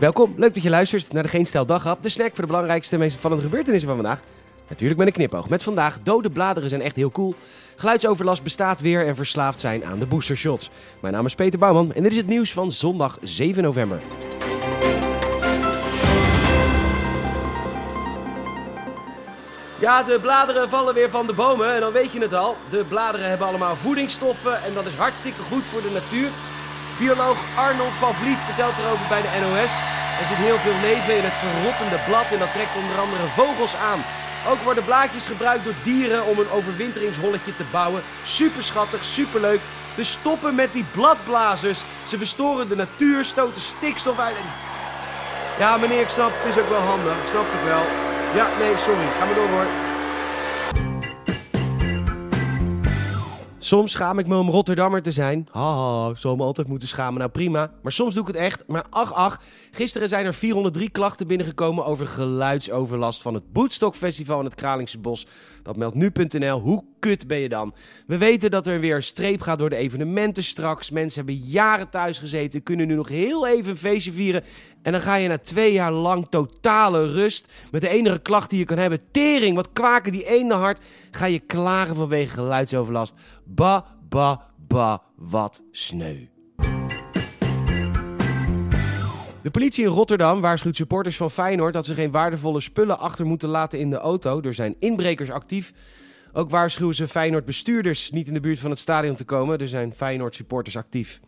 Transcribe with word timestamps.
Welkom, 0.00 0.34
leuk 0.36 0.54
dat 0.54 0.62
je 0.62 0.70
luistert 0.70 1.12
naar 1.12 1.22
de 1.22 1.28
Geen 1.28 1.46
Stel 1.46 1.66
de 1.66 2.08
snack 2.08 2.28
voor 2.28 2.40
de 2.40 2.46
belangrijkste 2.46 2.94
en 2.94 3.00
meest 3.00 3.14
opvallende 3.14 3.44
gebeurtenissen 3.44 3.88
van 3.88 3.98
vandaag. 3.98 4.20
Natuurlijk 4.68 4.98
met 4.98 5.08
een 5.08 5.14
knipoog. 5.14 5.48
Met 5.48 5.62
vandaag 5.62 5.98
dode 5.98 6.30
bladeren 6.30 6.68
zijn 6.68 6.82
echt 6.82 6.96
heel 6.96 7.10
cool. 7.10 7.34
Geluidsoverlast 7.76 8.42
bestaat 8.42 8.80
weer 8.80 9.06
en 9.06 9.16
verslaafd 9.16 9.60
zijn 9.60 9.84
aan 9.84 9.98
de 9.98 10.06
boostershots. 10.06 10.70
Mijn 11.00 11.14
naam 11.14 11.26
is 11.26 11.34
Peter 11.34 11.58
Bouwman 11.58 11.92
en 11.92 12.02
dit 12.02 12.12
is 12.12 12.18
het 12.18 12.26
nieuws 12.26 12.52
van 12.52 12.72
zondag 12.72 13.18
7 13.22 13.62
november. 13.62 13.98
Ja, 19.80 20.02
de 20.02 20.18
bladeren 20.20 20.68
vallen 20.68 20.94
weer 20.94 21.10
van 21.10 21.26
de 21.26 21.32
bomen 21.32 21.74
en 21.74 21.80
dan 21.80 21.92
weet 21.92 22.12
je 22.12 22.20
het 22.20 22.34
al. 22.34 22.56
De 22.70 22.84
bladeren 22.88 23.28
hebben 23.28 23.46
allemaal 23.46 23.76
voedingsstoffen 23.76 24.62
en 24.62 24.74
dat 24.74 24.86
is 24.86 24.94
hartstikke 24.94 25.42
goed 25.42 25.62
voor 25.62 25.82
de 25.82 25.90
natuur. 25.92 26.28
Bioloog 27.00 27.38
Arnold 27.56 27.96
van 27.98 28.14
Vliet 28.14 28.38
vertelt 28.48 28.78
erover 28.78 29.06
bij 29.08 29.22
de 29.22 29.32
NOS. 29.42 29.72
Er 30.20 30.26
zit 30.30 30.46
heel 30.46 30.60
veel 30.64 30.78
leven 30.88 31.16
in 31.16 31.26
het 31.28 31.40
verrottende 31.42 32.00
blad 32.08 32.28
en 32.32 32.38
dat 32.38 32.52
trekt 32.52 32.80
onder 32.82 32.98
andere 32.98 33.26
vogels 33.40 33.74
aan. 33.90 34.00
Ook 34.50 34.60
worden 34.68 34.84
blaadjes 34.84 35.26
gebruikt 35.26 35.64
door 35.64 35.78
dieren 35.82 36.24
om 36.24 36.38
een 36.38 36.50
overwinteringsholletje 36.50 37.56
te 37.56 37.64
bouwen. 37.70 38.02
Super 38.24 38.64
schattig, 38.64 39.04
super 39.04 39.40
leuk. 39.40 39.60
Dus 39.94 40.10
stoppen 40.10 40.54
met 40.54 40.72
die 40.72 40.84
bladblazers. 40.92 41.80
Ze 42.04 42.18
verstoren 42.18 42.68
de 42.68 42.76
natuur, 42.76 43.24
stoten 43.24 43.60
stikstof 43.60 44.18
uit. 44.18 44.36
Ja, 45.58 45.76
meneer, 45.76 46.00
ik 46.00 46.08
snap 46.08 46.32
het 46.34 46.54
is 46.54 46.62
ook 46.62 46.68
wel 46.68 46.86
handig. 46.92 47.12
Ik 47.12 47.28
snap 47.28 47.46
het 47.54 47.64
wel. 47.72 47.84
Ja, 48.38 48.46
nee, 48.58 48.74
sorry. 48.86 49.06
Ga 49.18 49.24
maar 49.24 49.34
door 49.34 49.48
hoor. 49.48 49.89
Soms 53.62 53.92
schaam 53.92 54.18
ik 54.18 54.26
me 54.26 54.36
om 54.36 54.50
Rotterdammer 54.50 55.02
te 55.02 55.12
zijn. 55.12 55.48
Haha, 55.50 56.14
zou 56.14 56.36
me 56.36 56.42
altijd 56.42 56.68
moeten 56.68 56.88
schamen. 56.88 57.18
Nou 57.18 57.30
prima. 57.30 57.70
Maar 57.82 57.92
soms 57.92 58.14
doe 58.14 58.22
ik 58.22 58.28
het 58.28 58.36
echt. 58.36 58.64
Maar 58.66 58.84
ach, 58.90 59.12
ach. 59.12 59.40
Gisteren 59.70 60.08
zijn 60.08 60.26
er 60.26 60.34
403 60.34 60.90
klachten 60.90 61.26
binnengekomen 61.26 61.84
over 61.84 62.06
geluidsoverlast 62.06 63.22
van 63.22 63.34
het 63.34 63.52
Bootstock 63.52 63.94
Festival 63.94 64.38
in 64.38 64.44
het 64.44 64.54
Kralingse 64.54 64.98
Bos. 64.98 65.26
Dat 65.62 65.76
meldt 65.76 65.94
nu.nl. 65.94 66.60
Hoe 66.60 66.84
kut 67.00 67.26
ben 67.26 67.38
je 67.38 67.48
dan? 67.48 67.74
We 68.06 68.18
weten 68.18 68.50
dat 68.50 68.66
er 68.66 68.80
weer 68.80 69.02
streep 69.02 69.40
gaat 69.40 69.58
door 69.58 69.70
de 69.70 69.76
evenementen 69.76 70.42
straks. 70.42 70.90
Mensen 70.90 71.24
hebben 71.24 71.44
jaren 71.44 71.90
thuis 71.90 72.18
gezeten, 72.18 72.62
kunnen 72.62 72.86
nu 72.86 72.94
nog 72.94 73.08
heel 73.08 73.46
even 73.46 73.70
een 73.70 73.76
feestje 73.76 74.12
vieren. 74.12 74.44
En 74.82 74.92
dan 74.92 75.00
ga 75.00 75.14
je 75.14 75.28
na 75.28 75.38
twee 75.38 75.72
jaar 75.72 75.92
lang 75.92 76.26
totale 76.28 77.12
rust. 77.12 77.52
Met 77.70 77.80
de 77.80 77.88
enige 77.88 78.18
klacht 78.18 78.50
die 78.50 78.58
je 78.58 78.64
kan 78.64 78.78
hebben: 78.78 79.00
tering, 79.10 79.56
wat 79.56 79.72
kwaken 79.72 80.12
die 80.12 80.26
ene 80.26 80.54
hart. 80.54 80.80
Ga 81.10 81.24
je 81.24 81.38
klagen 81.38 81.96
vanwege 81.96 82.32
geluidsoverlast. 82.34 83.14
Ba, 83.44 83.84
ba, 84.08 84.46
ba, 84.68 85.02
wat 85.16 85.62
sneu. 85.70 86.26
De 89.42 89.50
politie 89.50 89.84
in 89.84 89.90
Rotterdam 89.90 90.40
waarschuwt 90.40 90.76
supporters 90.76 91.16
van 91.16 91.30
Feyenoord 91.30 91.72
dat 91.72 91.84
ze 91.84 91.94
geen 91.94 92.10
waardevolle 92.10 92.60
spullen 92.60 92.98
achter 92.98 93.26
moeten 93.26 93.48
laten 93.48 93.78
in 93.78 93.90
de 93.90 93.96
auto. 93.96 94.40
Er 94.40 94.54
zijn 94.54 94.76
inbrekers 94.78 95.30
actief. 95.30 95.72
Ook 96.32 96.50
waarschuwen 96.50 96.94
ze 96.94 97.08
Feyenoord 97.08 97.44
bestuurders 97.44 98.10
niet 98.10 98.26
in 98.26 98.34
de 98.34 98.40
buurt 98.40 98.58
van 98.58 98.70
het 98.70 98.78
stadion 98.78 99.14
te 99.14 99.24
komen. 99.24 99.58
Er 99.58 99.68
zijn 99.68 99.94
Feyenoord 99.94 100.34
supporters 100.34 100.76
actief. 100.76 101.20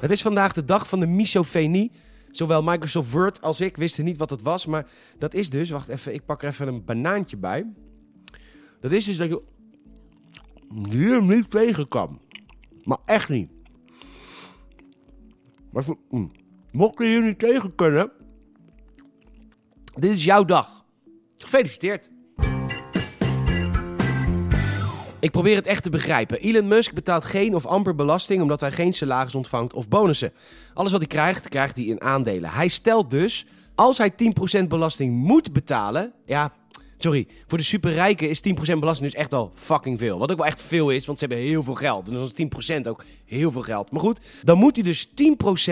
Het 0.00 0.10
is 0.10 0.22
vandaag 0.22 0.52
de 0.52 0.64
dag 0.64 0.88
van 0.88 1.00
de 1.00 1.06
misofenie. 1.06 1.90
Zowel 2.30 2.62
Microsoft 2.62 3.10
Word 3.10 3.42
als 3.42 3.60
ik 3.60 3.76
wisten 3.76 4.04
niet 4.04 4.16
wat 4.16 4.30
het 4.30 4.42
was, 4.42 4.66
maar 4.66 4.86
dat 5.18 5.34
is 5.34 5.50
dus... 5.50 5.70
Wacht 5.70 5.88
even, 5.88 6.14
ik 6.14 6.24
pak 6.24 6.42
er 6.42 6.48
even 6.48 6.68
een 6.68 6.84
banaantje 6.84 7.36
bij. 7.36 7.66
Dat 8.80 8.92
is 8.92 9.04
dus 9.04 9.16
dat 9.16 9.28
je 9.28 9.42
hier 10.90 11.22
niet 11.22 11.50
tegen 11.50 11.88
kan. 11.88 12.20
Maar 12.82 12.98
echt 13.04 13.28
niet. 13.28 13.50
Maar 15.72 15.84
mm. 16.10 16.30
mocht 16.70 16.98
je 16.98 17.04
hier 17.04 17.22
niet 17.22 17.38
tegen 17.38 17.74
kunnen, 17.74 18.10
dit 19.94 20.10
is 20.10 20.24
jouw 20.24 20.44
dag. 20.44 20.84
Gefeliciteerd. 21.36 22.10
Ik 25.20 25.30
probeer 25.30 25.56
het 25.56 25.66
echt 25.66 25.82
te 25.82 25.90
begrijpen. 25.90 26.40
Elon 26.40 26.68
Musk 26.68 26.92
betaalt 26.92 27.24
geen 27.24 27.54
of 27.54 27.66
amper 27.66 27.94
belasting 27.94 28.42
omdat 28.42 28.60
hij 28.60 28.72
geen 28.72 28.92
salaris 28.92 29.34
ontvangt 29.34 29.74
of 29.74 29.88
bonussen. 29.88 30.32
Alles 30.74 30.90
wat 30.92 31.00
hij 31.00 31.08
krijgt, 31.08 31.48
krijgt 31.48 31.76
hij 31.76 31.84
in 31.84 32.00
aandelen. 32.00 32.50
Hij 32.50 32.68
stelt 32.68 33.10
dus, 33.10 33.46
als 33.74 33.98
hij 33.98 34.12
10% 34.62 34.64
belasting 34.68 35.14
moet 35.14 35.52
betalen, 35.52 36.12
ja, 36.26 36.52
sorry, 36.98 37.26
voor 37.46 37.58
de 37.58 37.64
superrijken 37.64 38.28
is 38.28 38.42
10% 38.48 38.52
belasting 38.78 39.10
dus 39.10 39.20
echt 39.20 39.32
al 39.32 39.52
fucking 39.54 39.98
veel. 39.98 40.18
Wat 40.18 40.30
ook 40.30 40.36
wel 40.36 40.46
echt 40.46 40.62
veel 40.62 40.90
is, 40.90 41.06
want 41.06 41.18
ze 41.18 41.26
hebben 41.26 41.44
heel 41.44 41.62
veel 41.62 41.74
geld. 41.74 42.08
En 42.08 42.14
dan 42.14 42.30
is 42.34 42.76
10% 42.76 42.80
ook 42.88 43.04
heel 43.24 43.50
veel 43.52 43.62
geld. 43.62 43.90
Maar 43.90 44.00
goed, 44.00 44.20
dan 44.42 44.58
moet 44.58 44.74
hij 44.74 44.84
dus 44.84 45.08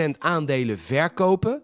10% 0.05 0.09
aandelen 0.19 0.79
verkopen 0.79 1.61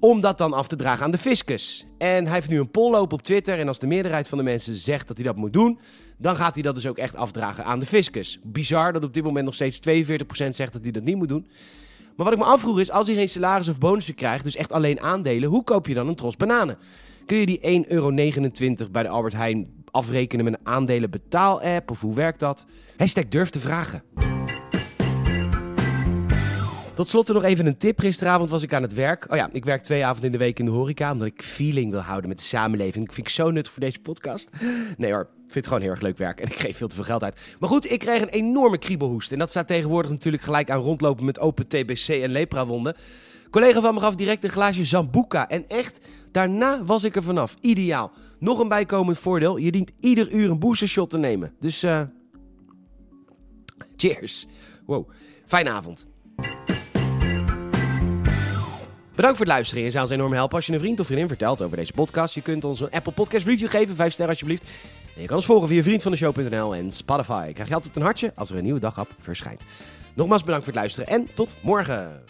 om 0.00 0.20
dat 0.20 0.38
dan 0.38 0.52
af 0.52 0.68
te 0.68 0.76
dragen 0.76 1.04
aan 1.04 1.10
de 1.10 1.18
fiscus. 1.18 1.86
En 1.98 2.24
hij 2.24 2.34
heeft 2.34 2.48
nu 2.48 2.58
een 2.58 2.70
poll 2.70 2.90
lopen 2.90 3.18
op 3.18 3.22
Twitter. 3.22 3.58
En 3.58 3.68
als 3.68 3.78
de 3.78 3.86
meerderheid 3.86 4.28
van 4.28 4.38
de 4.38 4.44
mensen 4.44 4.76
zegt 4.76 5.08
dat 5.08 5.16
hij 5.16 5.26
dat 5.26 5.36
moet 5.36 5.52
doen, 5.52 5.78
dan 6.18 6.36
gaat 6.36 6.54
hij 6.54 6.62
dat 6.62 6.74
dus 6.74 6.86
ook 6.86 6.98
echt 6.98 7.16
afdragen 7.16 7.64
aan 7.64 7.78
de 7.78 7.86
fiscus. 7.86 8.38
Bizar 8.42 8.92
dat 8.92 9.04
op 9.04 9.14
dit 9.14 9.24
moment 9.24 9.44
nog 9.44 9.54
steeds 9.54 9.78
42% 9.78 10.48
zegt 10.50 10.72
dat 10.72 10.82
hij 10.82 10.90
dat 10.90 11.02
niet 11.02 11.16
moet 11.16 11.28
doen. 11.28 11.46
Maar 12.16 12.26
wat 12.26 12.32
ik 12.34 12.38
me 12.38 12.44
afvroeg 12.44 12.80
is, 12.80 12.90
als 12.90 13.06
hij 13.06 13.16
geen 13.16 13.28
salaris 13.28 13.68
of 13.68 13.78
bonussen 13.78 14.14
krijgt, 14.14 14.44
dus 14.44 14.56
echt 14.56 14.72
alleen 14.72 15.00
aandelen, 15.00 15.48
hoe 15.48 15.64
koop 15.64 15.86
je 15.86 15.94
dan 15.94 16.08
een 16.08 16.14
tros 16.14 16.36
bananen? 16.36 16.78
Kun 17.26 17.38
je 17.38 17.46
die 17.46 17.84
1,29 17.84 17.88
euro 17.88 18.10
bij 18.90 19.02
de 19.02 19.08
Albert 19.08 19.34
Heijn 19.34 19.84
afrekenen 19.90 20.44
met 20.44 20.54
een 20.54 20.66
aandelen 20.66 21.10
betaal-app? 21.10 21.90
Of 21.90 22.00
hoe 22.00 22.14
werkt 22.14 22.40
dat? 22.40 22.66
Hashtag 22.96 23.24
durf 23.28 23.50
te 23.50 23.60
vragen. 23.60 24.37
Tot 26.98 27.08
slot 27.08 27.28
nog 27.28 27.42
even 27.42 27.66
een 27.66 27.76
tip. 27.76 28.00
Gisteravond 28.00 28.50
was 28.50 28.62
ik 28.62 28.74
aan 28.74 28.82
het 28.82 28.94
werk. 28.94 29.30
Oh 29.30 29.36
ja, 29.36 29.48
ik 29.52 29.64
werk 29.64 29.82
twee 29.82 30.04
avonden 30.04 30.24
in 30.24 30.32
de 30.32 30.44
week 30.44 30.58
in 30.58 30.64
de 30.64 30.70
horeca, 30.70 31.12
omdat 31.12 31.26
ik 31.26 31.42
feeling 31.42 31.90
wil 31.90 32.00
houden 32.00 32.28
met 32.28 32.38
de 32.38 32.44
samenleving. 32.44 33.04
Ik 33.04 33.12
vind 33.12 33.26
ik 33.26 33.32
zo 33.32 33.50
nuttig 33.50 33.72
voor 33.72 33.82
deze 33.82 34.00
podcast. 34.00 34.50
Nee 34.96 35.12
hoor, 35.12 35.20
ik 35.20 35.28
vind 35.36 35.54
het 35.54 35.66
gewoon 35.66 35.82
heel 35.82 35.90
erg 35.90 36.00
leuk 36.00 36.18
werk 36.18 36.40
en 36.40 36.46
ik 36.52 36.58
geef 36.58 36.76
veel 36.76 36.88
te 36.88 36.94
veel 36.94 37.04
geld 37.04 37.22
uit. 37.22 37.40
Maar 37.60 37.68
goed, 37.68 37.90
ik 37.90 37.98
kreeg 37.98 38.22
een 38.22 38.28
enorme 38.28 38.78
kriebelhoest. 38.78 39.32
En 39.32 39.38
dat 39.38 39.50
staat 39.50 39.66
tegenwoordig 39.66 40.10
natuurlijk 40.10 40.42
gelijk 40.42 40.70
aan 40.70 40.80
rondlopen 40.80 41.24
met 41.24 41.38
open 41.38 41.68
TBC 41.68 42.08
en 42.08 42.30
leprawonden. 42.30 42.96
Collega 43.50 43.80
van 43.80 43.94
me 43.94 44.00
gaf 44.00 44.14
direct 44.14 44.44
een 44.44 44.50
glaasje 44.50 44.84
Zambuca. 44.84 45.48
En 45.48 45.68
echt, 45.68 46.00
daarna 46.30 46.84
was 46.84 47.04
ik 47.04 47.16
er 47.16 47.22
vanaf. 47.22 47.56
Ideaal. 47.60 48.12
Nog 48.38 48.58
een 48.58 48.68
bijkomend 48.68 49.18
voordeel. 49.18 49.56
Je 49.56 49.70
dient 49.70 49.92
ieder 50.00 50.30
uur 50.30 50.50
een 50.50 50.58
boostershot 50.58 51.10
te 51.10 51.18
nemen. 51.18 51.54
Dus, 51.60 51.82
eh 51.82 52.02
cheers. 53.96 54.46
Wow, 54.86 55.10
fijne 55.46 55.70
avond. 55.70 56.08
Bedankt 59.18 59.38
voor 59.38 59.46
het 59.46 59.54
luisteren. 59.54 59.84
Je 59.84 59.90
zou 59.90 60.04
ons 60.04 60.12
enorm 60.12 60.32
helpen 60.32 60.56
als 60.56 60.66
je 60.66 60.72
een 60.72 60.78
vriend 60.78 61.00
of 61.00 61.06
vriendin 61.06 61.28
vertelt 61.28 61.62
over 61.62 61.76
deze 61.76 61.92
podcast. 61.92 62.34
Je 62.34 62.42
kunt 62.42 62.64
ons 62.64 62.80
een 62.80 62.90
Apple 62.90 63.12
Podcast 63.12 63.46
review 63.46 63.70
geven, 63.70 63.96
5 63.96 64.12
sterren 64.12 64.32
alsjeblieft. 64.32 64.62
En 65.14 65.20
je 65.20 65.26
kan 65.26 65.36
ons 65.36 65.46
volgen 65.46 65.68
via 65.68 65.82
vriendvandeshow.nl 65.82 66.74
en 66.74 66.92
Spotify. 66.92 67.52
Krijg 67.52 67.68
je 67.68 67.74
altijd 67.74 67.96
een 67.96 68.02
hartje 68.02 68.32
als 68.34 68.50
er 68.50 68.56
een 68.56 68.64
nieuwe 68.64 68.80
daghap 68.80 69.08
verschijnt. 69.20 69.62
Nogmaals 70.14 70.44
bedankt 70.44 70.64
voor 70.64 70.72
het 70.72 70.82
luisteren 70.82 71.08
en 71.08 71.28
tot 71.34 71.54
morgen. 71.60 72.22